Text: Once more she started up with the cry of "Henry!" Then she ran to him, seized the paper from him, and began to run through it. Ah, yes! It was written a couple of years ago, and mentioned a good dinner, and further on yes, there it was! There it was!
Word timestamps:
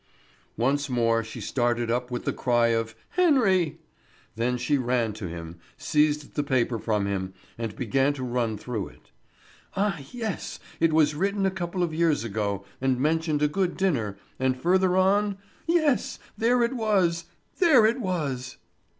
Once 0.57 0.89
more 0.89 1.23
she 1.23 1.39
started 1.39 1.91
up 1.91 2.09
with 2.09 2.25
the 2.25 2.33
cry 2.33 2.69
of 2.69 2.95
"Henry!" 3.09 3.77
Then 4.35 4.57
she 4.57 4.79
ran 4.79 5.13
to 5.13 5.27
him, 5.27 5.59
seized 5.77 6.33
the 6.33 6.41
paper 6.41 6.79
from 6.79 7.05
him, 7.05 7.35
and 7.55 7.75
began 7.75 8.11
to 8.13 8.23
run 8.23 8.57
through 8.57 8.87
it. 8.87 9.11
Ah, 9.75 9.99
yes! 10.11 10.59
It 10.79 10.91
was 10.91 11.13
written 11.13 11.45
a 11.45 11.51
couple 11.51 11.83
of 11.83 11.93
years 11.93 12.23
ago, 12.23 12.65
and 12.81 12.99
mentioned 12.99 13.43
a 13.43 13.47
good 13.47 13.77
dinner, 13.77 14.17
and 14.39 14.57
further 14.59 14.97
on 14.97 15.37
yes, 15.67 16.17
there 16.35 16.63
it 16.63 16.73
was! 16.73 17.25
There 17.59 17.85
it 17.85 17.99
was! 17.99 18.57